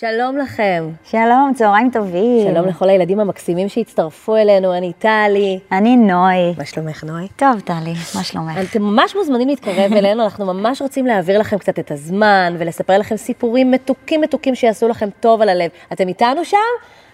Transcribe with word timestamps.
שלום 0.00 0.38
לכם. 0.38 0.90
שלום, 1.04 1.52
צהריים 1.54 1.90
טובים. 1.90 2.48
שלום 2.52 2.66
לכל 2.66 2.88
הילדים 2.88 3.20
המקסימים 3.20 3.68
שהצטרפו 3.68 4.36
אלינו, 4.36 4.76
אני 4.76 4.92
טלי. 4.98 5.58
אני 5.72 5.96
נוי. 5.96 6.54
מה 6.58 6.64
שלומך, 6.64 7.04
נוי? 7.04 7.28
טוב, 7.36 7.60
טלי, 7.60 7.94
מה 8.14 8.24
שלומך? 8.24 8.58
אתם 8.70 8.82
ממש 8.82 9.16
מוזמנים 9.16 9.48
להתקרב 9.48 9.92
אלינו, 9.92 10.24
אנחנו 10.24 10.46
ממש 10.46 10.82
רוצים 10.82 11.06
להעביר 11.06 11.38
לכם 11.38 11.58
קצת 11.58 11.78
את 11.78 11.90
הזמן 11.90 12.56
ולספר 12.58 12.98
לכם 12.98 13.16
סיפורים 13.16 13.70
מתוקים 13.70 14.20
מתוקים 14.20 14.54
שיעשו 14.54 14.88
לכם 14.88 15.08
טוב 15.20 15.42
על 15.42 15.48
הלב. 15.48 15.70
אתם 15.92 16.08
איתנו 16.08 16.44
שם? 16.44 16.56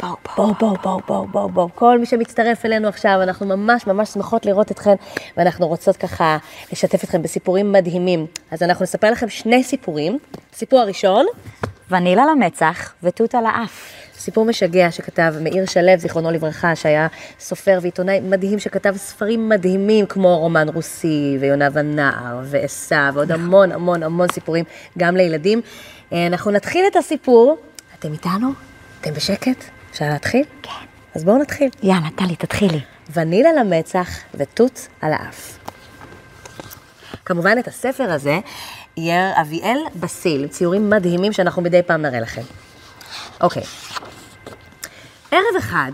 בואו, 0.03 0.17
בואו, 0.37 0.55
בואו, 0.61 0.77
בואו, 0.83 1.01
בואו, 1.07 1.29
בואו, 1.29 1.49
בואו. 1.49 1.69
כל 1.75 1.99
מי 1.99 2.07
שמצטרף 2.07 2.65
אלינו 2.65 2.89
עכשיו, 2.89 3.19
אנחנו 3.23 3.47
ממש 3.47 3.87
ממש 3.87 4.09
שמחות 4.09 4.47
לראות 4.47 4.71
אתכם, 4.71 4.95
ואנחנו 5.37 5.69
רוצות 5.69 5.97
ככה 5.97 6.37
לשתף 6.73 7.05
אתכם 7.05 7.23
בסיפורים 7.23 7.73
מדהימים. 7.73 8.27
אז 8.51 8.63
אנחנו 8.63 8.83
נספר 8.83 9.11
לכם 9.11 9.29
שני 9.29 9.65
סיפורים. 9.65 10.19
סיפור 10.55 10.79
הראשון, 10.79 11.27
ונילה 11.91 12.25
למצח 12.27 12.93
ותות 13.03 13.35
על 13.35 13.47
האף. 13.47 13.93
סיפור 14.15 14.45
משגע 14.45 14.91
שכתב 14.91 15.35
מאיר 15.41 15.67
שלו, 15.67 15.97
זיכרונו 15.97 16.31
לברכה, 16.31 16.77
שהיה 16.77 17.07
סופר 17.41 17.79
ועיתונאי 17.83 18.21
מדהים, 18.21 18.59
שכתב 18.59 18.95
ספרים 18.97 19.49
מדהימים 19.49 20.07
כמו 20.07 20.39
רומן 20.39 20.69
רוסי, 20.69 21.37
ויונה 21.41 21.69
ונער, 21.73 22.41
ועשו, 22.45 23.15
ועוד 23.15 23.33
המון 23.33 23.73
המון 23.73 24.03
המון 24.03 24.29
סיפורים, 24.33 24.65
גם 24.99 25.17
לילדים. 25.17 25.61
אה, 26.13 26.27
אנחנו 26.27 26.51
נתחיל 26.51 26.85
את 26.87 26.97
הסיפור. 26.97 27.57
אתם 27.99 28.13
איתנו? 28.13 28.49
אתם 29.01 29.15
בשקט? 29.15 29.65
אפשר 29.91 30.09
להתחיל? 30.09 30.45
כן. 30.63 30.71
אז 31.15 31.25
בואו 31.25 31.39
נתחיל. 31.39 31.71
יאללה, 31.83 32.09
טלי, 32.17 32.37
תתחילי. 32.37 32.81
ונילה 33.13 33.53
למצח 33.53 34.09
ותות 34.35 34.89
על 35.01 35.13
האף. 35.13 35.59
כמובן, 37.25 37.59
את 37.59 37.69
הספר 37.69 38.13
הזה 38.13 38.41
יהיה 38.97 39.41
אביאל 39.41 39.79
בסיל, 40.01 40.47
ציורים 40.49 40.91
מדהימים 40.91 41.33
שאנחנו 41.33 41.63
מדי 41.63 41.83
פעם 41.83 42.03
נראה 42.03 42.21
לכם. 42.21 42.43
אוקיי. 43.41 43.63
ערב 45.31 45.57
אחד, 45.59 45.93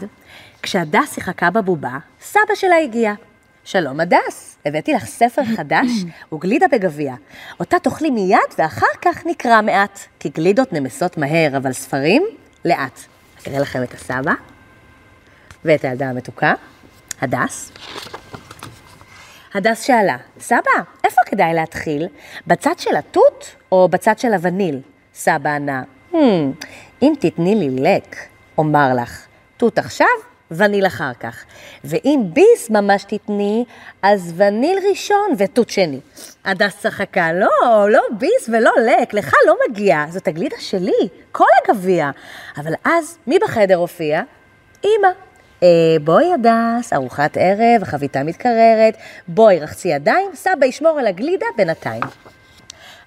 כשהדס 0.62 1.14
שיחקה 1.14 1.50
בבובה, 1.50 1.98
סבא 2.20 2.54
שלה 2.54 2.76
הגיע. 2.76 3.12
שלום 3.64 4.00
הדס, 4.00 4.58
הבאתי 4.66 4.92
לך 4.92 5.04
ספר 5.04 5.42
חדש 5.56 5.86
וגלידה 6.32 6.66
בגביע. 6.72 7.14
אותה 7.60 7.78
תאכלי 7.78 8.10
מיד 8.10 8.38
ואחר 8.58 8.86
כך 9.02 9.26
נקרא 9.26 9.62
מעט, 9.62 10.00
כי 10.20 10.28
גלידות 10.28 10.72
נמסות 10.72 11.18
מהר, 11.18 11.56
אבל 11.56 11.72
ספרים, 11.72 12.22
לאט. 12.64 13.00
אראה 13.46 13.58
לכם 13.58 13.82
את 13.82 13.94
הסבא 13.94 14.32
ואת 15.64 15.84
הילדה 15.84 16.08
המתוקה, 16.08 16.54
הדס. 17.20 17.72
הדס 19.54 19.82
שאלה, 19.82 20.16
סבא, 20.40 20.70
כדאי 21.28 21.54
להתחיל? 21.54 22.08
בצד 22.46 22.78
של 22.78 22.96
התות 22.96 23.54
או 23.72 23.88
בצד 23.88 24.18
של 24.18 24.32
הווניל? 24.32 24.80
סבא 25.14 25.50
ענה, 25.50 25.82
הממ, 26.12 26.16
אם 27.02 27.12
תתני 27.20 27.54
לי 27.54 27.70
לק, 27.70 28.16
אומר 28.58 28.88
לך, 29.02 29.26
תות 29.56 29.78
עכשיו, 29.78 30.06
וניל 30.50 30.86
אחר 30.86 31.12
כך. 31.20 31.44
ואם 31.84 32.22
ביס 32.32 32.70
ממש 32.70 33.04
תתני, 33.04 33.64
אז 34.02 34.32
וניל 34.36 34.78
ראשון 34.90 35.30
ותות 35.38 35.70
שני. 35.70 36.00
הדס 36.44 36.78
צחקה, 36.78 37.32
לא, 37.32 37.90
לא 37.90 38.02
ביס 38.18 38.48
ולא 38.48 38.70
לק, 38.86 39.14
לך 39.14 39.34
לא 39.46 39.56
מגיע, 39.68 40.04
זאת 40.10 40.28
הגלידה 40.28 40.56
שלי, 40.58 41.08
כל 41.32 41.44
הגביע. 41.64 42.10
אבל 42.56 42.72
אז, 42.84 43.18
מי 43.26 43.38
בחדר 43.38 43.76
הופיע? 43.76 44.22
אמא. 44.84 45.27
אה, 45.62 45.68
בואי 46.04 46.32
הדס, 46.32 46.92
ארוחת 46.92 47.36
ערב, 47.36 47.82
החביתה 47.82 48.22
מתקררת, 48.22 48.96
בואי 49.28 49.60
רחצי 49.60 49.88
ידיים, 49.88 50.30
סבא 50.34 50.66
ישמור 50.66 50.98
על 50.98 51.06
הגלידה 51.06 51.46
בינתיים. 51.56 52.02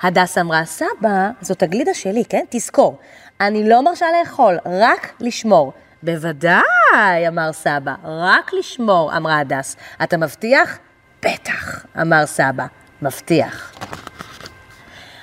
הדס 0.02 0.38
אמרה, 0.38 0.66
סבא, 0.66 1.30
זאת 1.42 1.64
הגלידה 1.64 1.94
שלי, 1.94 2.24
כן? 2.30 2.46
תזכור, 2.50 2.98
אני 3.42 3.70
לא 3.70 3.84
מרשה 3.84 4.06
לאכול, 4.20 4.58
רק 4.66 5.14
לשמור. 5.20 5.74
בוודאי, 6.04 7.28
אמר 7.28 7.54
סבא, 7.54 7.94
רק 8.04 8.54
לשמור, 8.54 9.18
אמרה 9.18 9.40
הדס. 9.40 9.76
אתה 10.04 10.18
מבטיח? 10.18 10.78
בטח, 11.26 11.86
אמר 12.02 12.26
סבא, 12.26 12.66
מבטיח. 13.02 13.74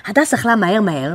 הדס 0.07 0.35
אכלה 0.35 0.57
מהר 0.57 0.81
מהר, 0.81 1.15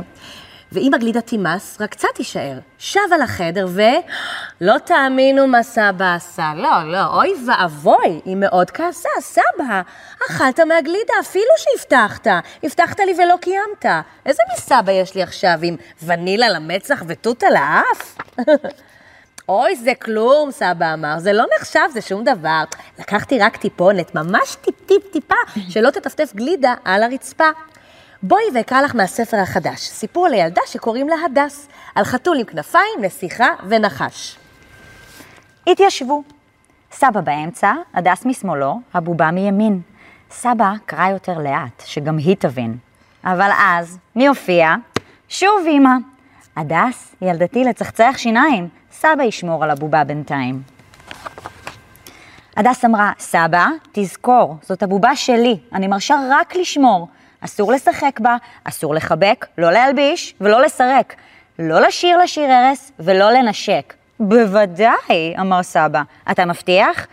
ואם 0.74 0.94
הגלידה 0.94 1.20
תימס, 1.20 1.76
רק 1.80 1.90
קצת 1.90 2.08
תישאר. 2.14 2.58
שבה 2.78 3.16
לחדר 3.22 3.66
ו... 3.70 3.82
לא 4.60 4.78
תאמינו 4.78 5.46
מה 5.46 5.62
סבא 5.62 6.14
עשה. 6.14 6.52
לא, 6.56 6.92
לא, 6.92 7.06
אוי 7.06 7.34
ואבוי, 7.46 8.20
היא 8.24 8.36
מאוד 8.36 8.70
כעסה. 8.70 9.08
סבא, 9.20 9.82
אכלת 10.30 10.60
מהגלידה 10.60 11.14
אפילו 11.20 11.50
שהבטחת. 11.56 12.26
הבטחת 12.62 13.00
לי 13.00 13.14
ולא 13.18 13.34
קיימת. 13.40 14.04
איזה 14.26 14.42
מסבא 14.54 14.92
יש 14.92 15.14
לי 15.14 15.22
עכשיו 15.22 15.58
עם 15.62 15.76
ונילה 16.02 16.48
למצח 16.48 17.02
ותות 17.08 17.42
על 17.42 17.56
האף? 17.56 18.18
אוי, 19.48 19.76
זה 19.76 19.92
כלום, 20.02 20.50
סבא 20.50 20.94
אמר, 20.94 21.18
זה 21.18 21.32
לא 21.32 21.44
נחשב, 21.58 21.80
זה 21.92 22.00
שום 22.00 22.24
דבר. 22.24 22.64
לקחתי 22.98 23.38
רק 23.38 23.56
טיפונת, 23.56 24.14
ממש 24.14 24.56
טיפ-טיפ-טיפה, 24.60 25.60
שלא 25.68 25.90
תטפטף 25.90 26.32
גלידה 26.34 26.74
על 26.84 27.02
הרצפה. 27.02 27.48
בואי 28.26 28.42
ואקרא 28.54 28.80
לך 28.80 28.94
מהספר 28.94 29.36
החדש, 29.36 29.80
סיפור 29.80 30.28
לילדה 30.28 30.60
שקוראים 30.66 31.08
לה 31.08 31.14
הדס, 31.24 31.68
על 31.94 32.04
חתול 32.04 32.38
עם 32.38 32.44
כנפיים, 32.44 33.00
נסיכה 33.00 33.48
ונחש. 33.68 34.36
התיישבו. 35.66 36.22
סבא 36.92 37.20
באמצע, 37.20 37.72
הדס 37.94 38.26
משמאלו, 38.26 38.80
הבובה 38.94 39.30
מימין. 39.30 39.80
סבא 40.30 40.72
קרא 40.86 41.08
יותר 41.08 41.38
לאט, 41.38 41.82
שגם 41.84 42.16
היא 42.16 42.36
תבין. 42.38 42.76
אבל 43.24 43.50
אז, 43.58 43.98
מי 44.16 44.26
הופיע? 44.26 44.74
שוב 45.28 45.66
אמא. 45.68 45.94
הדס, 46.56 47.14
ילדתי 47.22 47.64
לצחצח 47.64 48.14
שיניים, 48.16 48.68
סבא 48.92 49.22
ישמור 49.22 49.64
על 49.64 49.70
הבובה 49.70 50.04
בינתיים. 50.04 50.62
הדס 52.56 52.84
אמרה, 52.84 53.12
סבא, 53.18 53.66
תזכור, 53.92 54.56
זאת 54.62 54.82
הבובה 54.82 55.16
שלי, 55.16 55.58
אני 55.72 55.86
מרשה 55.86 56.16
רק 56.30 56.56
לשמור. 56.56 57.08
אסור 57.44 57.72
לשחק 57.72 58.20
בה, 58.20 58.36
אסור 58.64 58.94
לחבק, 58.94 59.46
לא 59.58 59.72
להלביש 59.72 60.34
ולא 60.40 60.62
לסרק. 60.62 61.14
לא 61.58 61.80
לשיר 61.80 62.18
לשיר 62.18 62.50
הרס 62.50 62.92
ולא 62.98 63.30
לנשק. 63.30 63.94
בוודאי, 64.20 65.34
אמר 65.40 65.62
סבא. 65.62 66.02
אתה 66.30 66.44
מבטיח? 66.44 67.06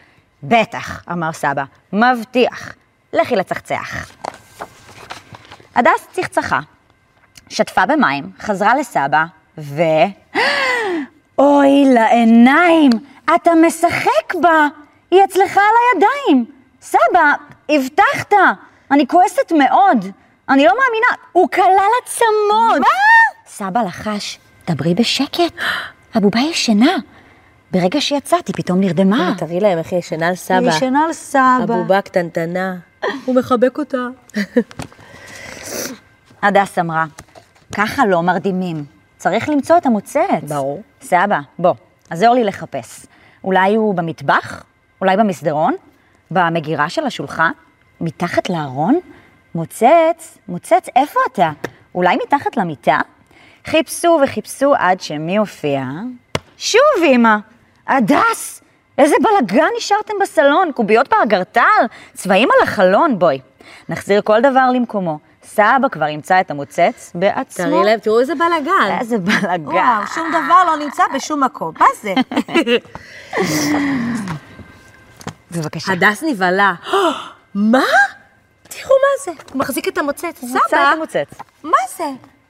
בטח, 0.43 1.03
אמר 1.11 1.31
סבא. 1.31 1.63
מבטיח. 1.93 2.73
לכי 3.13 3.35
לצחצח. 3.35 4.11
הדס 5.75 6.07
צחצחה, 6.11 6.59
שטפה 7.49 7.85
במים, 7.85 8.31
חזרה 8.39 8.75
לסבא, 8.75 9.23
ו... 9.57 9.81
אוי, 11.39 11.85
לעיניים! 11.93 12.89
אתה 13.35 13.51
משחק 13.67 14.35
בה! 14.41 14.67
היא 15.11 15.23
אצלך 15.23 15.57
על 15.57 15.63
הידיים! 15.93 16.45
סבא, 16.81 17.33
הבטחת! 17.69 18.33
אני 18.91 19.07
כועסת 19.07 19.51
מאוד. 19.51 20.05
אני 20.49 20.65
לא 20.65 20.71
מאמינה, 20.71 21.23
הוא 21.31 21.49
כלל 21.49 21.89
עצמות. 22.03 22.79
מה? 22.79 22.87
סבא 23.47 23.81
לחש, 23.81 24.39
דברי 24.67 24.93
בשקט, 24.93 25.53
הבובה 26.13 26.39
ישנה. 26.39 26.95
ברגע 27.71 28.01
שיצאתי, 28.01 28.53
פתאום 28.53 28.79
נרדמה. 28.79 29.15
הנה, 29.27 29.37
תראי 29.37 29.59
להם 29.59 29.77
איך 29.77 29.91
היא 29.91 29.99
ישנה 29.99 30.27
על 30.27 30.35
סבא. 30.35 30.57
היא 30.57 30.69
ישנה 30.69 31.05
על 31.05 31.13
סבא. 31.13 31.63
הבובה 31.63 32.01
קטנטנה, 32.01 32.75
הוא 33.25 33.35
מחבק 33.35 33.77
אותה. 33.77 34.07
הדס 36.41 36.79
אמרה, 36.79 37.05
ככה 37.75 38.05
לא 38.05 38.23
מרדימים, 38.23 38.85
צריך 39.17 39.49
למצוא 39.49 39.77
את 39.77 39.85
המוצץ. 39.85 40.17
ברור. 40.47 40.81
סבא, 41.01 41.39
בוא, 41.59 41.73
עזור 42.09 42.33
לי 42.33 42.43
לחפש. 42.43 43.05
אולי 43.43 43.75
הוא 43.75 43.95
במטבח? 43.95 44.63
אולי 45.01 45.17
במסדרון? 45.17 45.75
במגירה 46.31 46.89
של 46.89 47.05
השולחן? 47.05 47.51
מתחת 48.01 48.49
לארון? 48.49 48.99
מוצץ, 49.55 50.37
מוצץ, 50.47 50.87
איפה 50.95 51.19
אתה? 51.31 51.51
אולי 51.95 52.17
מתחת 52.23 52.57
למיטה? 52.57 52.99
חיפשו 53.65 54.19
וחיפשו 54.23 54.73
עד 54.77 55.01
שמי 55.01 55.37
הופיע? 55.37 55.83
שוב, 56.57 56.81
אמא. 57.05 57.35
הדס, 57.87 58.61
איזה 58.97 59.15
בלגן 59.21 59.67
נשארתם 59.77 60.13
בסלון, 60.21 60.71
קוביות 60.71 61.09
באגרטל, 61.09 61.85
צבעים 62.13 62.49
על 62.51 62.67
החלון, 62.67 63.19
בואי. 63.19 63.39
נחזיר 63.89 64.21
כל 64.21 64.41
דבר 64.41 64.69
למקומו. 64.73 65.19
סבא 65.43 65.87
כבר 65.91 66.07
ימצא 66.07 66.41
את 66.41 66.51
המוצץ 66.51 67.11
בעצמו. 67.15 67.65
תראי 67.65 67.83
להם, 67.85 67.99
תראו 67.99 68.19
איזה 68.19 68.35
בלאגן. 68.35 68.97
איזה 68.99 69.17
בלאגן. 69.17 69.67
וואו, 69.67 70.07
שום 70.15 70.29
דבר 70.29 70.63
לא 70.67 70.77
נמצא 70.77 71.03
בשום 71.15 71.43
מקום. 71.43 71.73
מה 71.79 71.85
זה? 72.01 72.13
בבקשה. 75.51 75.91
הדס 75.91 76.23
נבהלה. 76.23 76.73
מה? 77.55 77.83
תראו 78.63 78.95
מה 78.95 79.23
זה, 79.25 79.31
הוא 79.53 79.59
מחזיק 79.59 79.87
את 79.87 79.97
המוצץ. 79.97 80.39
סבא, 80.39 80.59
את 80.67 80.73
המוצץ. 80.73 81.33
מה 81.63 81.77
זה? 81.97 82.03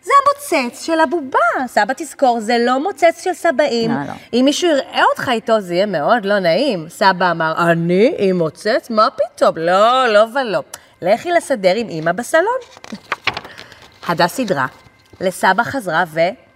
זה 0.03 0.11
המוצץ 0.21 0.85
של 0.85 0.99
הבובה. 0.99 1.67
סבא, 1.67 1.93
תזכור, 1.97 2.39
זה 2.39 2.57
לא 2.59 2.83
מוצץ 2.83 3.23
של 3.23 3.33
סבאים. 3.33 3.91
לא, 3.91 3.97
לא. 4.07 4.13
אם 4.33 4.41
מישהו 4.45 4.69
יראה 4.69 5.03
אותך 5.09 5.29
איתו, 5.29 5.61
זה 5.61 5.73
יהיה 5.73 5.85
מאוד 5.85 6.25
לא 6.25 6.39
נעים. 6.39 6.89
סבא 6.89 7.31
אמר, 7.31 7.71
אני 7.71 8.15
עם 8.17 8.37
מוצץ? 8.37 8.87
מה 8.89 9.07
פתאום? 9.11 9.57
לא, 9.57 10.07
לא 10.13 10.25
ולא. 10.33 10.63
לכי 11.01 11.31
לסדר 11.31 11.73
עם 11.75 11.89
אמא 11.89 12.11
בסלון. 12.11 12.59
הדס 14.07 14.33
סדרה, 14.33 14.65
לסבא 15.21 15.63
חזרה 15.63 16.03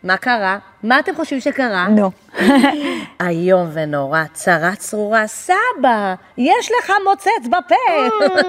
מה 0.06 0.18
קרה? 0.18 0.58
מה 0.84 1.00
אתם 1.00 1.16
חושבים 1.16 1.40
שקרה? 1.42 1.88
נו. 1.88 2.12
איום 3.28 3.70
ונורא, 3.74 4.24
צרה 4.34 4.76
צרורה, 4.76 5.28
סבא, 5.28 6.16
יש 6.38 6.72
לך 6.80 6.92
מוצץ 7.10 7.48
בפה. 7.48 7.76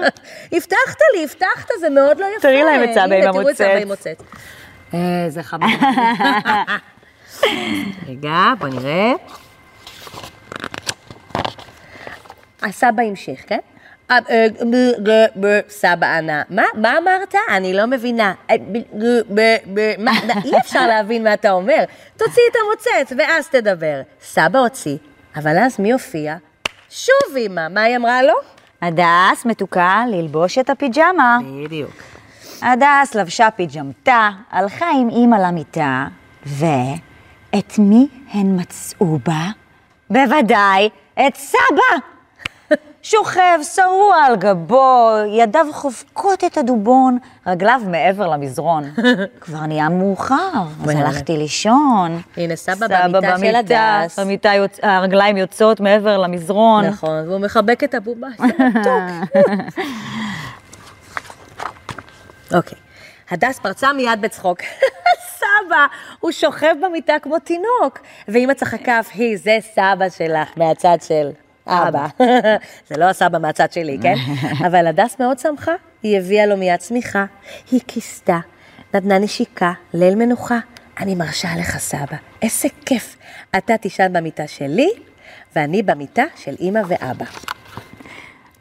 הבטחת 0.55 0.99
לי, 1.13 1.23
הבטחת, 1.23 1.69
זה 1.79 1.89
מאוד 1.89 2.19
לא 2.19 2.25
יפה. 2.25 2.41
תראי 2.41 2.63
להם 2.63 2.83
את 2.83 2.89
סבא 2.93 3.03
עם 3.03 3.11
הנה, 3.11 3.31
תראו 3.31 3.49
את 3.49 3.55
סבא 3.55 3.67
המוצץ. 3.67 4.07
עם 4.07 4.17
מוצץ. 4.17 4.21
איזה 4.93 5.43
חמור. 5.43 5.69
רגע, 8.07 8.53
בוא 8.59 8.67
נראה. 8.67 9.11
הסבא 12.61 13.03
המשיך, 13.03 13.43
כן? 13.47 13.59
אה, 14.11 14.19
אה, 14.29 14.47
מה? 16.49 16.63
מה 16.73 16.97
אמרת? 16.97 17.35
אני 17.49 17.73
לא 17.73 17.85
מבינה. 17.85 18.33
אה? 18.49 18.55
אי 20.45 20.57
אפשר 20.57 20.87
להבין 20.87 21.23
מה 21.23 21.33
אתה 21.33 21.51
אומר. 21.51 21.83
תוציא 22.17 22.41
את 22.51 22.55
המוצץ 22.63 23.13
ואז 23.17 23.47
תדבר. 23.47 24.01
סבא 24.21 24.59
הוציא, 24.59 24.97
אבל 25.35 25.57
אז 25.57 25.79
מי 25.79 25.91
הופיע? 25.91 26.35
שוב 26.89 27.37
אמא, 27.37 27.67
מה 27.69 27.81
היא 27.81 27.95
אמרה 27.95 28.23
לו? 28.23 28.33
הדס, 28.81 29.45
מתוקה, 29.45 30.03
ללבוש 30.11 30.57
את 30.57 30.69
הפיג'מה. 30.69 31.37
בדיוק. 31.65 32.03
הדס 32.61 33.15
לבשה 33.15 33.51
פיג'מתה, 33.51 34.29
הלכה 34.51 34.89
עם 34.89 35.09
אימא 35.09 35.35
למיטה, 35.35 36.07
ואת 36.45 37.79
מי 37.79 38.07
הן 38.31 38.59
מצאו 38.61 39.19
בה? 39.25 39.45
בוודאי, 40.09 40.89
את 41.27 41.35
סבא! 41.35 42.16
שוכב, 43.09 43.59
שרוע 43.75 44.25
על 44.25 44.35
גבו, 44.35 45.11
ידיו 45.27 45.65
חובקות 45.71 46.43
את 46.43 46.57
הדובון, 46.57 47.17
רגליו 47.47 47.81
מעבר 47.87 48.27
למזרון. 48.27 48.83
כבר 49.41 49.65
נהיה 49.65 49.89
מאוחר, 49.89 50.63
אז. 50.83 50.89
הלכתי 50.89 51.37
לישון. 51.37 52.21
הנה, 52.37 52.55
סבא 52.55 52.87
במיטה 53.07 53.37
של 53.37 53.55
הדס. 53.55 54.19
במיטה 54.19 54.53
יוצ... 54.53 54.79
הרגליים 54.83 55.37
יוצאות 55.37 55.79
מעבר 55.79 56.17
למזרון. 56.17 56.85
נכון, 56.85 57.27
והוא 57.27 57.39
מחבק 57.39 57.83
את 57.83 57.93
הבובה. 57.93 58.27
אוקיי, 62.55 62.77
הדס 63.31 63.59
פרצה 63.59 63.93
מיד 63.93 64.21
בצחוק. 64.21 64.59
סבא, 65.37 65.85
הוא 66.19 66.31
שוכב 66.31 66.75
במיטה 66.85 67.13
כמו 67.21 67.39
תינוק. 67.39 67.99
ואמא 68.27 68.53
צחקה 68.53 68.99
אף 68.99 69.09
היא, 69.13 69.37
זה 69.37 69.57
סבא 69.61 70.09
שלך 70.09 70.49
מהצד 70.57 70.97
של 71.07 71.29
אבא. 71.67 72.07
זה 72.89 72.97
לא 72.97 73.05
הסבא 73.05 73.37
מהצד 73.37 73.71
שלי, 73.71 73.97
כן? 74.01 74.15
אבל 74.67 74.87
הדס 74.87 75.19
מאוד 75.19 75.39
שמחה, 75.39 75.71
היא 76.03 76.17
הביאה 76.17 76.45
לו 76.45 76.57
מיד 76.57 76.79
צמיחה, 76.79 77.25
היא 77.71 77.81
כיסתה, 77.87 78.39
נתנה 78.93 79.19
נשיקה, 79.19 79.73
ליל 79.93 80.15
מנוחה. 80.15 80.59
אני 80.99 81.15
מרשה 81.15 81.49
לך, 81.59 81.77
סבא, 81.77 82.17
איזה 82.41 82.67
כיף. 82.85 83.17
אתה 83.57 83.77
תישן 83.77 84.13
במיטה 84.13 84.47
שלי, 84.47 84.89
ואני 85.55 85.83
במיטה 85.83 86.23
של 86.35 86.55
אמא 86.61 86.79
ואבא. 86.87 87.25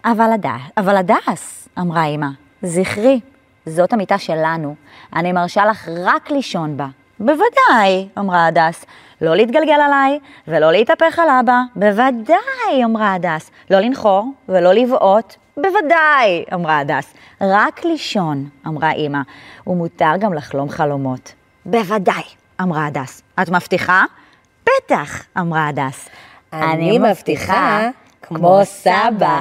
אבל 0.04 0.32
הדס, 0.32 0.70
אבל 0.76 0.96
הדס, 0.96 1.68
אמרה 1.78 2.04
אמא, 2.06 2.26
זכרי, 2.62 3.20
זאת 3.66 3.92
המיטה 3.92 4.18
שלנו, 4.18 4.74
אני 5.16 5.32
מרשה 5.32 5.66
לך 5.66 5.88
רק 6.04 6.30
לישון 6.30 6.76
פה. 6.76 6.86
בוודאי, 7.20 8.08
אמרה 8.18 8.46
הדס, 8.46 8.84
לא 9.20 9.36
להתגלגל 9.36 9.80
עליי 9.80 10.18
ולא 10.48 10.72
להתהפך 10.72 11.18
על 11.18 11.28
אבא. 11.40 11.60
בוודאי, 11.76 12.84
אמרה 12.84 13.14
הדס, 13.14 13.50
לא 13.70 13.80
לנחור 13.80 14.26
ולא 14.48 14.72
לבעוט. 14.72 15.34
בוודאי, 15.56 16.44
אמרה 16.54 16.78
הדס, 16.78 17.14
רק 17.40 17.84
לישון, 17.84 18.48
אמרה 18.66 18.92
אמא, 18.92 19.18
ומותר 19.66 20.12
גם 20.20 20.34
לחלום 20.34 20.68
חלומות. 20.68 21.32
בוודאי, 21.66 22.22
אמרה 22.62 22.86
הדס. 22.86 23.22
את 23.42 23.48
מבטיחה? 23.50 24.04
בטח, 24.66 25.22
אמרה 25.38 25.68
הדס. 25.68 26.08
אני 26.52 26.98
מבטיחה 26.98 27.88
כמו 28.22 28.60
סבא. 28.64 29.40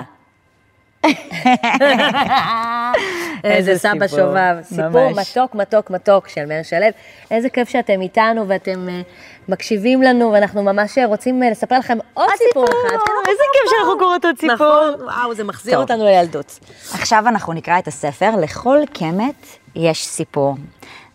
איזה 3.44 3.78
סבא 3.78 4.07
שובב. 4.07 4.56
סיפור. 4.63 5.10
מתוק, 5.10 5.56
מתוק, 5.56 5.90
מתוק 5.90 6.28
של 6.28 6.46
מאיר 6.46 6.63
שלו. 6.63 6.86
איזה 7.31 7.50
כיף 7.50 7.69
שאתם 7.69 8.02
איתנו 8.02 8.48
ואתם 8.48 8.90
אה, 8.90 9.02
מקשיבים 9.50 10.02
לנו, 10.02 10.31
ואנחנו 10.31 10.63
ממש 10.63 10.98
רוצים 11.06 11.44
אה, 11.44 11.50
לספר 11.50 11.80
לכם 11.80 11.98
עוד 12.13 12.30
סיפור 12.48 12.66
אחד. 12.66 12.98
איזה 13.28 13.44
כיף 13.54 13.72
שאנחנו 13.72 14.00
קוראות 14.00 14.25
עוד 14.25 14.36
סיפור. 14.40 14.56
נכון, 14.56 14.94
וואו, 15.04 15.34
זה 15.34 15.44
מחזיר. 15.44 15.78
אותנו 15.78 16.06
לילדות. 16.06 16.60
עכשיו 16.94 17.24
אנחנו 17.28 17.54
נקרא 17.54 17.80
את 17.80 17.88
הספר 17.88 18.30
"לכל 18.42 18.80
קמט 18.94 19.46
יש 19.75 20.07
סיפור". 20.07 20.56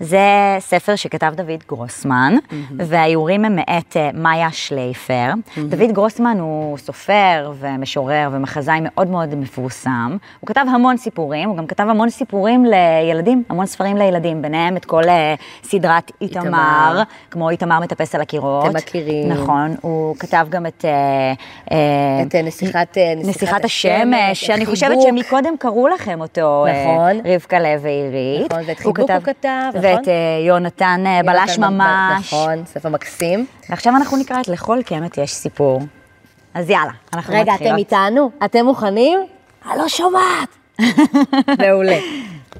זה 0.00 0.56
ספר 0.58 0.96
שכתב 0.96 1.32
דוד 1.36 1.64
גרוסמן, 1.68 2.34
והאיורים 2.76 3.44
הם 3.44 3.56
מאת 3.56 3.96
אה, 3.96 4.10
מאיה 4.14 4.52
שלייפר. 4.52 5.30
דוד 5.68 5.92
גרוסמן 5.92 6.36
הוא 6.40 6.78
סופר 6.78 7.52
ומשורר 7.58 8.28
ומחזאי 8.32 8.78
מאוד 8.82 9.08
מאוד 9.08 9.34
מפורסם. 9.34 10.16
הוא 10.40 10.48
כתב 10.48 10.64
המון 10.74 10.96
סיפורים, 10.96 11.48
הוא 11.48 11.56
גם 11.56 11.66
כתב 11.66 11.86
המון 11.88 12.10
סיפורים 12.10 12.64
לילדים, 12.64 13.42
המון 13.48 13.66
ספרים 13.66 13.96
לילדים, 13.96 14.42
ביניהם 14.42 14.76
את 14.76 14.84
כל 14.84 15.08
אה, 15.08 15.34
סדרת 15.62 16.12
איתמר, 16.20 16.44
איתמר. 16.44 17.02
כמו 17.30 17.50
איתמר 17.50 17.80
מטפס 17.80 18.14
על 18.14 18.20
הקירות. 18.20 18.66
אתם 18.66 18.76
מכירים. 18.76 19.32
נכון, 19.32 19.74
הוא 19.80 20.16
כתב 20.16 20.46
גם 20.50 20.66
את... 20.66 20.84
אה, 20.84 21.32
אה, 21.72 22.22
את 22.22 22.34
נסיכת 22.34 22.98
אה, 22.98 23.14
נסיכת 23.16 23.64
השמש, 23.64 24.44
שאני. 24.46 24.66
חושבת 24.66 25.02
שמקודם 25.02 25.54
קראו 25.58 25.88
לכם 25.88 26.20
אותו, 26.20 26.66
נכון. 26.70 27.20
רבקה 27.24 27.60
לב 27.60 27.80
ועירית. 27.82 28.52
נכון, 28.52 28.64
ואת 28.66 28.78
חיבוק 28.78 28.98
הוא 28.98 29.20
כתב, 29.24 29.70
נכון. 29.90 29.98
ואת 29.98 30.08
אה, 30.08 30.46
יונתן 30.46 31.04
אה, 31.06 31.20
בלש 31.22 31.58
יונתן 31.58 31.74
ממש. 31.74 32.34
נכון, 32.34 32.66
ספר 32.66 32.88
מקסים. 32.88 33.46
ועכשיו 33.70 33.96
אנחנו 33.96 34.16
נקרא 34.16 34.40
את 34.40 34.48
לכל 34.48 34.78
קמת 34.86 35.18
יש 35.18 35.32
סיפור. 35.32 35.82
אז 36.54 36.70
יאללה, 36.70 36.92
אנחנו 37.14 37.34
רגע, 37.34 37.52
מתחילות. 37.52 37.72
אתם 37.72 37.78
איתנו? 37.78 38.30
אתם 38.44 38.64
מוכנים? 38.64 39.18
אני 39.70 39.78
לא 39.78 39.88
שומעת. 39.88 40.48
מעולה. 41.60 41.98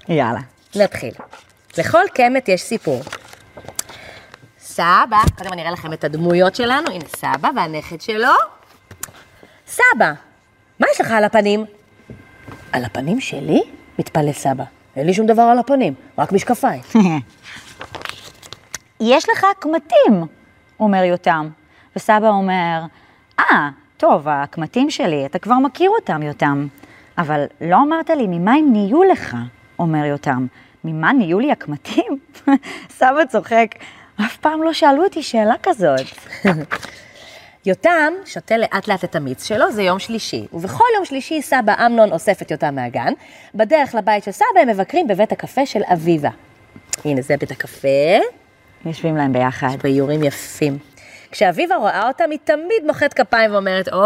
יאללה. 0.09 0.41
נתחיל. 0.77 1.12
לכל 1.79 2.03
קמט 2.15 2.49
יש 2.49 2.62
סיפור. 2.62 3.00
סבא, 4.61 5.19
קודם 5.38 5.53
אני 5.53 5.62
אראה 5.62 5.73
לכם 5.73 5.93
את 5.93 6.05
הדמויות 6.05 6.55
שלנו, 6.55 6.91
הנה 6.91 7.05
סבא 7.17 7.49
והנכד 7.56 8.00
שלו. 8.00 8.32
סבא, 9.67 10.12
מה 10.81 10.87
יש 10.93 11.00
לך 11.00 11.11
על 11.11 11.25
הפנים? 11.25 11.65
על 12.73 12.85
הפנים 12.85 13.21
שלי? 13.21 13.62
מתפלא 13.99 14.32
סבא. 14.32 14.65
אין 14.97 15.07
לי 15.07 15.15
שום 15.15 15.27
דבר 15.27 15.43
על 15.43 15.59
הפנים, 15.59 15.95
רק 16.19 16.33
משקפיים. 16.33 16.83
יש 19.01 19.29
לך 19.29 19.47
קמטים, 19.59 20.27
אומר 20.81 21.05
יותם. 21.05 21.49
וסבא 21.97 22.29
אומר, 22.29 22.82
אה, 23.41 23.69
טוב, 23.97 24.29
הקמטים 24.29 24.91
שלי, 24.91 25.27
אתה 25.27 25.39
כבר 25.39 25.55
מכיר 25.59 25.91
אותם, 25.91 26.23
יותם. 26.23 26.67
אבל 27.19 27.44
לא 27.61 27.77
אמרת 27.77 28.11
לי 28.11 28.27
ממה 28.27 28.53
הם 28.53 28.73
נהיו 28.73 29.03
לך, 29.03 29.37
אומר 29.79 30.05
יותם. 30.05 30.47
ממה 30.85 31.13
נהיו 31.13 31.41
לי 31.41 31.53
הקמטים? 31.53 32.19
סבא 32.99 33.25
צוחק, 33.29 33.67
אף 34.20 34.37
פעם 34.37 34.63
לא 34.63 34.73
שאלו 34.73 35.05
אותי 35.05 35.23
שאלה 35.23 35.55
כזאת. 35.63 36.06
יותם 37.67 38.12
שותה 38.24 38.56
לאט 38.56 38.88
לאט 38.88 39.05
את 39.05 39.17
המיץ 39.17 39.44
שלו, 39.44 39.72
זה 39.72 39.82
יום 39.82 39.98
שלישי. 39.98 40.46
ובכל 40.52 40.84
יום 40.96 41.05
שלישי 41.05 41.43
סבא 41.43 41.86
אמנון 41.86 42.12
אוסף 42.12 42.43
את 42.43 42.50
יותם 42.50 42.74
מהגן. 42.74 43.12
בדרך 43.55 43.94
לבית 43.94 44.24
של 44.24 44.31
סבא 44.31 44.60
הם 44.62 44.69
מבקרים 44.69 45.06
בבית 45.06 45.32
הקפה 45.32 45.67
של 45.67 45.81
אביבה. 45.93 46.29
הנה, 47.05 47.22
זה 47.22 47.36
בית 47.36 47.50
הקפה. 47.50 47.88
יושבים 48.84 49.17
להם 49.17 49.32
ביחד. 49.32 49.69
יש 49.70 49.76
באיורים 49.76 50.22
יפים. 50.22 50.79
כשאביבה 51.31 51.76
רואה 51.76 52.08
אותם, 52.08 52.31
היא 52.31 52.38
תמיד 52.44 52.86
מוחאת 52.86 53.14
כפיים 53.14 53.52
ואומרת, 53.52 53.88
או, 53.88 54.02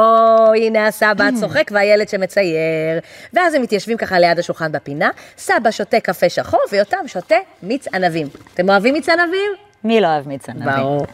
הנה 0.55 0.87
הסבא 0.87 1.25
הצוחק 1.35 1.71
והילד 1.71 2.09
שמצייר. 2.09 3.01
ואז 3.33 3.55
הם 3.55 3.63
מתיישבים 3.63 3.97
ככה 3.97 4.19
ליד 4.19 4.39
השולחן 4.39 4.73
בפינה, 4.73 5.11
סבא 5.39 5.71
שותה 5.71 6.01
קפה 6.01 6.29
שחור 6.29 6.61
ויותם 6.73 7.09
שותה 7.09 7.37
מיץ 7.63 7.89
ענבים. 7.95 8.27
אתם 8.55 8.69
אוהבים 8.69 8.95
מיץ 8.95 9.09
ענבים? 9.09 9.53
מי 9.85 10.01
לא 10.01 10.07
אוהב 10.07 10.29
מיץ 10.29 10.49
ענבים? 10.49 10.77
ברור. 10.77 11.07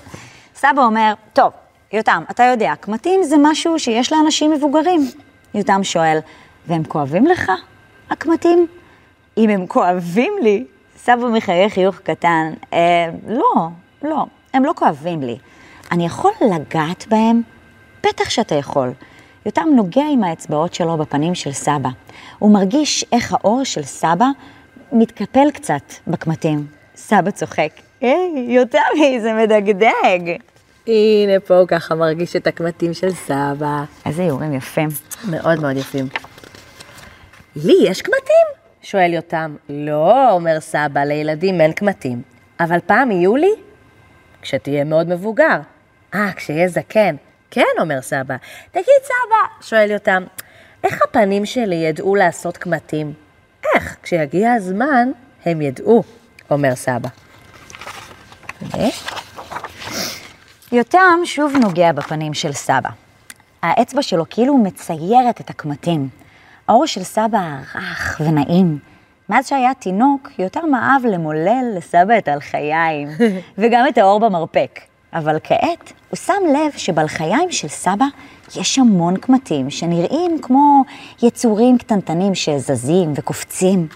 סבא 0.55 0.83
אומר, 0.83 1.13
טוב, 1.33 1.53
יותם, 1.93 2.23
אתה 2.31 2.45
יודע, 2.45 2.73
קמטים 2.81 3.23
זה 3.23 3.37
משהו 3.39 3.79
שיש 3.79 4.13
לאנשים 4.13 4.53
מבוגרים. 4.53 5.01
יותם 5.55 5.85
שואל, 5.85 6.19
והם 6.67 6.85
כואבים 6.85 7.27
לך, 7.27 7.53
הקמטים? 8.11 8.67
אם 9.37 9.51
הם 9.51 9.67
כואבים 9.67 10.33
לי, 10.43 10.65
סבא 10.97 11.29
מחייך 11.29 11.75
חיוך 11.75 11.99
קטן, 11.99 12.53
אה, 12.73 13.11
לא, 13.29 13.69
לא, 14.03 14.27
הם 14.53 14.65
לא 14.65 14.73
כואבים 14.77 15.23
לי. 15.23 15.39
אני 15.93 16.07
יכול 16.07 16.31
לגעת 16.41 17.07
בהם? 17.09 17.43
בטח 18.03 18.31
שאתה 18.31 18.55
יכול. 18.55 18.93
יותם 19.47 19.69
נוגע 19.75 20.05
עם 20.13 20.25
האצבעות 20.25 20.75
שלו 20.75 20.97
בפנים 20.97 21.35
של 21.35 21.53
סבא. 21.53 21.89
הוא 22.39 22.53
מרגיש 22.53 23.05
איך 23.13 23.33
האור 23.33 23.65
של 23.65 23.83
סבא 23.83 24.27
מתקפל 24.93 25.51
קצת 25.51 25.93
בקמטים. 26.07 26.67
סבא 26.97 27.31
צוחק, 27.31 27.71
היי, 28.01 28.47
יוטמי, 28.49 29.21
זה 29.21 29.33
מדגדג. 29.33 30.50
הנה 30.87 31.41
פה 31.41 31.57
הוא 31.57 31.69
ככה 31.69 31.95
מרגיש 31.95 32.37
את 32.37 32.47
הקמטים 32.47 32.95
של 32.95 33.11
סבא. 33.11 33.85
איזה 34.07 34.23
איורים 34.23 34.55
יפים. 34.55 34.89
מאוד 35.31 35.61
מאוד 35.61 35.77
יפים. 35.77 36.09
לי 37.57 37.77
יש 37.85 38.03
קמטים? 38.03 38.47
שואל 38.83 39.13
יותם. 39.13 39.57
לא, 39.69 40.33
אומר 40.33 40.61
סבא, 40.61 41.01
לילדים 41.01 41.61
אין 41.61 41.73
קמטים. 41.73 42.23
אבל 42.61 42.79
פעם 42.87 43.11
יהיו 43.11 43.37
לי? 43.37 43.51
כשתהיה 44.43 44.85
מאוד 44.85 45.09
מבוגר. 45.09 45.61
אה, 46.15 46.33
כשיהיה 46.33 46.69
זקן. 46.69 47.17
כן, 47.51 47.63
אומר 47.81 48.03
סבא. 48.03 48.37
תגיד, 48.71 49.01
סבא, 49.03 49.69
שואל 49.69 49.91
יותם, 49.91 50.25
איך 50.85 51.03
הפנים 51.03 51.47
שלי 51.47 51.75
ידעו 51.75 52.15
לעשות 52.15 52.57
קמטים? 52.57 53.13
איך? 53.75 53.97
כשיגיע 54.03 54.53
הזמן, 54.53 55.11
הם 55.45 55.61
ידעו, 55.61 56.03
אומר 56.51 56.75
סבא. 56.75 57.09
ו? 58.63 58.77
יותם 60.73 61.21
שוב 61.25 61.53
נוגע 61.57 61.93
בפנים 61.93 62.35
של 62.35 62.53
סבא. 62.53 62.89
האצבע 63.63 64.03
שלו 64.03 64.25
כאילו 64.31 64.57
מציירת 64.59 65.41
את 65.41 65.51
הקמטים. 65.51 66.09
האור 66.69 66.87
של 66.87 67.03
סבא 67.03 67.57
רך 67.75 68.21
ונעים. 68.25 68.79
מאז 69.29 69.49
שהיה 69.49 69.75
תינוק, 69.75 70.31
יותם 70.39 70.75
אהב 70.75 71.07
למולל 71.07 71.65
לסבא 71.77 72.19
את 72.19 72.29
הלחיים, 72.29 73.09
וגם 73.59 73.85
את 73.89 73.99
האור 73.99 74.21
במרפק. 74.21 74.81
אבל 75.13 75.39
כעת 75.45 75.93
הוא 76.11 76.17
שם 76.17 76.43
לב 76.49 76.73
שבלחיים 76.77 77.53
של 77.53 77.69
סבא 77.69 78.07
יש 78.57 78.79
המון 78.79 79.17
קמטים 79.17 79.71
שנראים 79.71 80.39
כמו 80.43 80.85
יצורים 81.23 81.79
קטנטנים 81.79 82.35
שזזים 82.35 83.13
וקופצים. 83.17 83.87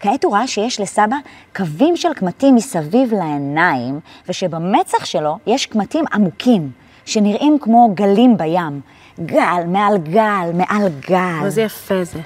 כעת 0.00 0.24
הוא 0.24 0.36
ראה 0.36 0.46
שיש 0.46 0.80
לסבא 0.80 1.16
קווים 1.56 1.96
של 1.96 2.14
קמטים 2.14 2.54
מסביב 2.54 3.12
לעיניים, 3.14 4.00
ושבמצח 4.28 5.04
שלו 5.04 5.38
יש 5.46 5.66
קמטים 5.66 6.04
עמוקים, 6.12 6.70
שנראים 7.04 7.58
כמו 7.60 7.90
גלים 7.94 8.36
בים. 8.36 8.80
גל 9.20 9.64
מעל 9.66 9.98
גל 9.98 10.50
מעל 10.54 10.88
גל. 11.08 11.44
איזה 11.44 11.62
יפה 11.62 12.04
זה. 12.04 12.20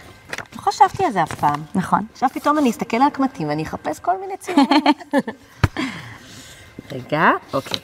לא 0.57 0.61
חשבתי 0.61 1.05
על 1.05 1.13
זה 1.13 1.23
אף 1.23 1.35
פעם. 1.35 1.63
נכון. 1.75 2.01
עכשיו 2.13 2.29
פתאום 2.35 2.59
אני 2.59 2.71
אסתכל 2.71 2.97
על 2.97 3.03
הקמטים 3.03 3.49
ואני 3.49 3.63
אחפש 3.63 3.99
כל 3.99 4.21
מיני 4.21 4.37
צילומים. 4.37 4.69
רגע, 6.93 7.31
אוקיי. 7.55 7.79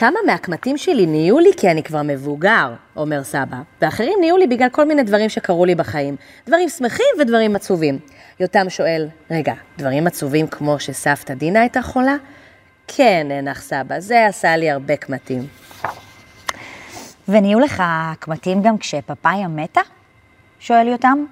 כמה 0.00 0.18
מהקמטים 0.26 0.76
שלי 0.76 1.06
נהיו 1.06 1.38
לי 1.38 1.50
כי 1.56 1.70
אני 1.70 1.82
כבר 1.82 2.02
מבוגר, 2.04 2.74
אומר 2.96 3.24
סבא, 3.24 3.56
ואחרים 3.82 4.12
נהיו 4.20 4.36
לי 4.36 4.46
בגלל 4.46 4.68
כל 4.68 4.84
מיני 4.84 5.02
דברים 5.02 5.28
שקרו 5.28 5.64
לי 5.64 5.74
בחיים. 5.74 6.16
דברים 6.46 6.68
שמחים 6.68 7.06
ודברים 7.20 7.56
עצובים. 7.56 7.98
יותם 8.40 8.70
שואל, 8.70 9.08
רגע, 9.30 9.54
דברים 9.78 10.06
עצובים 10.06 10.46
כמו 10.46 10.78
שסבתא 10.78 11.34
דינה 11.34 11.60
הייתה 11.60 11.82
חולה? 11.82 12.16
כן, 12.88 13.26
נאנח 13.28 13.60
סבא, 13.62 14.00
זה 14.00 14.26
עשה 14.26 14.56
לי 14.56 14.70
הרבה 14.70 14.96
קמטים. 14.96 15.46
ונהיו 17.28 17.60
לך 17.60 17.82
קמטים 18.18 18.62
גם 18.62 18.78
כשפפאיה 18.78 19.48
מתה? 19.48 19.80
שואל 20.60 20.88
יותם. 20.88 21.24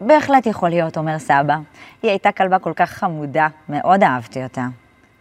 בהחלט 0.00 0.46
יכול 0.46 0.68
להיות, 0.68 0.96
אומר 0.96 1.18
סבא. 1.18 1.56
היא 2.02 2.10
הייתה 2.10 2.32
כלבה 2.32 2.58
כל 2.58 2.72
כך 2.76 2.90
חמודה, 2.90 3.48
מאוד 3.68 4.02
אהבתי 4.02 4.42
אותה. 4.42 4.66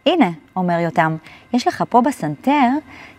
הנה, 0.08 0.30
אומר 0.56 0.80
יותם, 0.80 1.18
יש 1.54 1.68
לך 1.68 1.84
פה 1.90 2.02
בסנטר 2.02 2.70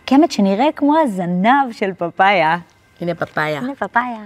קמט 0.05 0.31
שנראה 0.31 0.67
כמו 0.75 0.99
הזנב 0.99 1.71
של 1.71 1.91
פפאיה. 1.97 2.57
הנה 3.01 3.15
פפאיה. 3.15 3.59
הנה 3.59 3.75
פפאיה. 3.75 4.23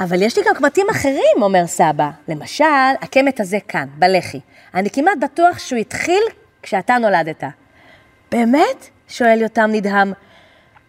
אבל 0.00 0.22
יש 0.22 0.38
לי 0.38 0.44
גם 0.48 0.54
קמטים 0.54 0.86
אחרים, 0.90 1.42
אומר 1.42 1.66
סבא. 1.66 2.10
למשל, 2.28 2.64
הקמט 3.02 3.40
הזה 3.40 3.58
כאן, 3.68 3.88
בלחי. 3.98 4.40
אני 4.74 4.90
כמעט 4.90 5.18
בטוח 5.20 5.58
שהוא 5.58 5.78
התחיל 5.78 6.22
כשאתה 6.62 6.98
נולדת. 6.98 7.44
באמת? 8.32 8.88
שואל 9.08 9.40
יותם 9.40 9.70
נדהם. 9.72 10.12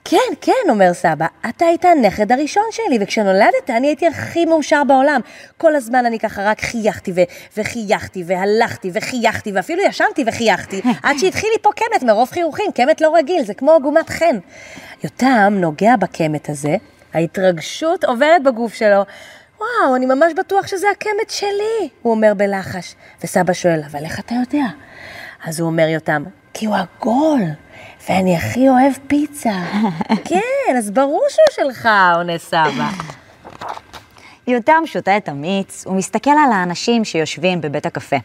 כן, 0.06 0.18
כן, 0.42 0.70
אומר 0.70 0.94
סבא, 0.94 1.26
אתה 1.50 1.66
היית 1.66 1.86
הנכד 1.86 2.32
הראשון 2.32 2.64
שלי, 2.72 2.98
וכשנולדת 3.02 3.70
אני 3.70 3.88
הייתי 3.88 4.08
הכי 4.08 4.46
מאושר 4.46 4.84
בעולם. 4.84 5.22
כל 5.58 5.76
הזמן 5.76 6.06
אני 6.06 6.20
ככה 6.20 6.44
רק 6.44 6.62
חייכתי 6.62 7.12
ו- 7.16 7.58
וחייכתי 7.58 8.24
והלכתי 8.28 8.92
וחייכתי, 8.94 9.52
ואפילו 9.52 9.84
ישנתי 9.84 10.24
וחייכתי, 10.28 10.82
עד 11.04 11.18
שהתחיל 11.18 11.50
לי 11.54 11.62
פה 11.62 11.70
קמט 11.76 12.04
מרוב 12.04 12.30
חיוכים, 12.30 12.72
קמט 12.72 13.02
לא 13.02 13.16
רגיל, 13.16 13.44
זה 13.44 13.54
כמו 13.54 13.72
עגומת 13.72 14.10
חן. 14.10 14.38
יותם 15.04 15.54
נוגע 15.58 15.96
בקמט 15.96 16.50
הזה, 16.50 16.76
ההתרגשות 17.14 18.04
עוברת 18.04 18.44
בגוף 18.44 18.74
שלו. 18.74 19.04
וואו, 19.60 19.96
אני 19.96 20.06
ממש 20.06 20.34
בטוח 20.38 20.68
שזה 20.68 20.88
הקמט 20.92 21.30
שלי, 21.30 21.90
הוא 22.02 22.14
אומר 22.14 22.34
בלחש. 22.34 22.96
וסבא 23.24 23.54
שואל, 23.54 23.82
אבל 23.92 24.04
איך 24.04 24.20
אתה 24.20 24.36
יודע? 24.36 24.66
אז 25.44 25.60
הוא 25.60 25.68
אומר 25.68 25.88
יותם, 25.88 26.24
כי 26.54 26.66
הוא 26.66 26.76
עגול, 26.76 27.42
ואני 28.10 28.36
הכי 28.36 28.70
אוהב 28.70 28.94
פיצה. 29.08 29.64
כן, 30.30 30.78
אז 30.78 30.92
ברור 30.92 31.26
שהוא 31.30 31.66
שלך, 31.66 31.90
עונה 32.16 32.38
סבא. 32.38 32.90
יותם 34.48 34.82
שותה 34.86 35.18
את 35.18 35.30
המיץ, 35.30 35.84
הוא 35.88 35.96
מסתכל 35.96 36.32
על 36.46 36.52
האנשים 36.52 37.06
שיושבים 37.06 37.62
בבית 37.62 37.86
הקפה. 37.86 38.16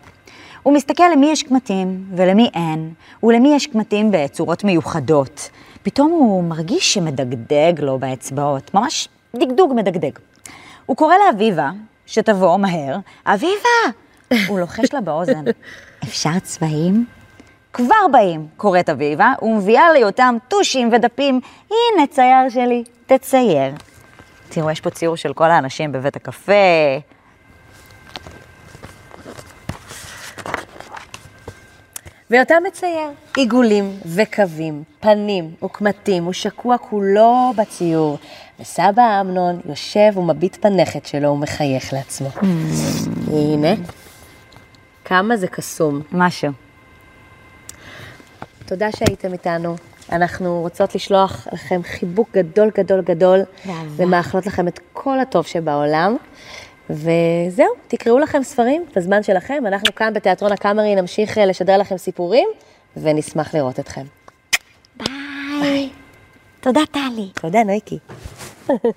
הוא 0.62 0.74
מסתכל 0.74 1.04
למי 1.12 1.30
יש 1.30 1.42
קמטים 1.42 2.04
ולמי 2.16 2.50
אין, 2.54 2.92
ולמי 3.22 3.54
יש 3.56 3.66
קמטים 3.66 4.10
בצורות 4.10 4.64
מיוחדות. 4.64 5.50
פתאום 5.82 6.10
הוא 6.10 6.44
מרגיש 6.44 6.94
שמדגדג 6.94 7.80
לו 7.80 7.98
באצבעות, 7.98 8.74
ממש 8.74 9.08
דגדוג 9.36 9.72
מדגדג. 9.76 10.10
הוא 10.86 10.96
קורא 10.96 11.14
לאביבה, 11.26 11.70
שתבוא 12.06 12.56
מהר, 12.56 12.96
אביבה! 13.26 14.38
הוא 14.48 14.60
לוחש 14.60 14.92
לה 14.92 15.00
באוזן, 15.00 15.44
אפשר 16.04 16.38
צבעים? 16.42 17.06
כבר 17.76 18.08
באים, 18.12 18.46
קוראת 18.56 18.88
אביבה, 18.88 19.32
ומביאה 19.42 19.92
ליותם 19.92 20.36
טושים 20.48 20.90
ודפים, 20.92 21.40
הנה 21.70 22.06
צייר 22.06 22.48
שלי, 22.48 22.84
תצייר. 23.06 23.74
תראו, 24.48 24.70
יש 24.70 24.80
פה 24.80 24.90
ציור 24.90 25.16
של 25.16 25.32
כל 25.32 25.50
האנשים 25.50 25.92
בבית 25.92 26.16
הקפה. 26.16 26.52
ויותם 32.30 32.62
מצייר 32.66 33.10
עיגולים 33.36 33.92
וקווים, 34.14 34.82
פנים 35.00 35.50
וקמטים, 35.64 36.24
הוא 36.24 36.32
שקוע 36.32 36.78
כולו 36.78 37.52
בציור. 37.56 38.18
וסבא 38.60 39.20
אמנון 39.20 39.60
יושב 39.68 40.18
ומביט 40.18 40.64
בנכד 40.64 41.06
שלו 41.06 41.28
ומחייך 41.28 41.92
לעצמו. 41.92 42.28
הנה, 43.32 43.74
כמה 45.04 45.36
זה 45.36 45.46
קסום. 45.46 46.00
משהו. 46.12 46.65
תודה 48.66 48.92
שהייתם 48.92 49.32
איתנו. 49.32 49.76
אנחנו 50.12 50.60
רוצות 50.60 50.94
לשלוח 50.94 51.48
לכם 51.52 51.80
חיבוק 51.82 52.28
גדול 52.32 52.70
גדול 52.76 53.00
גדול. 53.00 53.40
ומאחלות 53.96 54.46
לכם 54.46 54.68
את 54.68 54.80
כל 54.92 55.20
הטוב 55.20 55.46
שבעולם. 55.46 56.16
וזהו, 56.90 57.72
תקראו 57.88 58.18
לכם 58.18 58.42
ספרים 58.42 58.84
בזמן 58.96 59.22
שלכם. 59.22 59.62
אנחנו 59.66 59.94
כאן 59.94 60.14
בתיאטרון 60.14 60.52
הקאמרי 60.52 60.94
נמשיך 60.94 61.38
אה, 61.38 61.46
לשדר 61.46 61.78
לכם 61.78 61.96
סיפורים, 61.96 62.48
ונשמח 62.96 63.54
לראות 63.54 63.80
אתכם. 63.80 64.04
ביי. 64.96 65.90
תודה, 66.60 66.80
טלי. 66.92 67.28
תודה, 67.40 67.64
נויקי. 67.64 67.98